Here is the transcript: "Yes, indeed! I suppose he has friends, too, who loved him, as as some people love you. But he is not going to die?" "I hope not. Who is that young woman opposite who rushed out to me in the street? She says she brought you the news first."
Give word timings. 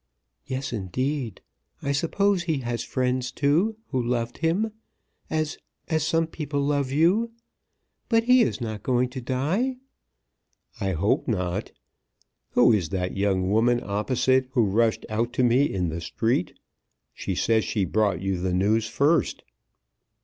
"Yes, 0.47 0.73
indeed! 0.73 1.41
I 1.83 1.91
suppose 1.91 2.41
he 2.41 2.57
has 2.61 2.83
friends, 2.83 3.31
too, 3.31 3.77
who 3.89 4.01
loved 4.01 4.39
him, 4.39 4.71
as 5.29 5.59
as 5.89 6.01
some 6.03 6.25
people 6.25 6.59
love 6.61 6.89
you. 6.91 7.29
But 8.09 8.23
he 8.23 8.41
is 8.41 8.59
not 8.59 8.81
going 8.81 9.09
to 9.09 9.21
die?" 9.21 9.75
"I 10.79 10.93
hope 10.93 11.27
not. 11.27 11.71
Who 12.53 12.73
is 12.73 12.89
that 12.89 13.15
young 13.15 13.51
woman 13.51 13.79
opposite 13.83 14.47
who 14.53 14.65
rushed 14.65 15.05
out 15.07 15.33
to 15.33 15.43
me 15.43 15.71
in 15.71 15.89
the 15.89 16.01
street? 16.01 16.57
She 17.13 17.35
says 17.35 17.63
she 17.63 17.85
brought 17.85 18.21
you 18.21 18.39
the 18.39 18.55
news 18.55 18.87
first." 18.87 19.43